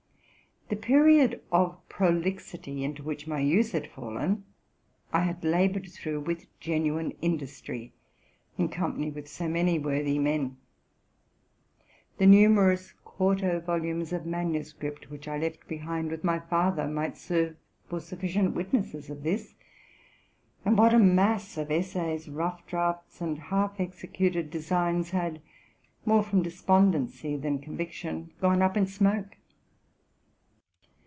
The 0.69 0.77
period 0.77 1.41
of 1.51 1.77
prolixity 1.89 2.81
into 2.85 3.03
which 3.03 3.27
my 3.27 3.41
youth 3.41 3.73
had 3.73 3.87
fallen, 3.91 4.45
I 5.11 5.19
had 5.19 5.43
labored 5.43 5.91
through 5.91 6.21
with 6.21 6.47
genuine 6.61 7.11
industry, 7.21 7.91
in 8.57 8.69
company 8.69 9.11
with 9.11 9.27
so 9.27 9.49
many 9.49 9.77
worthy 9.79 10.17
men. 10.17 10.55
The 12.19 12.25
numerous 12.25 12.93
quarto 13.03 13.59
volumes 13.59 14.13
of 14.13 14.25
manuscript 14.25 15.09
which 15.09 15.27
I 15.27 15.37
left 15.37 15.67
behind 15.67 16.09
with 16.09 16.23
my 16.23 16.39
father 16.39 16.87
might 16.87 17.17
serve 17.17 17.57
for 17.89 17.99
sufficient 17.99 18.55
witnesses 18.55 19.09
of 19.09 19.23
this; 19.23 19.55
and 20.63 20.77
what 20.77 20.93
a 20.93 20.99
mass 20.99 21.57
of 21.57 21.69
essays, 21.69 22.29
rough 22.29 22.65
draughts, 22.65 23.19
and 23.19 23.37
half 23.37 23.77
executed 23.81 24.49
designs, 24.49 25.09
had, 25.09 25.41
more 26.05 26.23
from 26.23 26.41
despondency 26.41 27.35
than 27.35 27.59
conviction, 27.59 28.31
gone 28.39 28.61
up 28.61 28.77
in 28.77 28.87
smoke! 28.87 29.35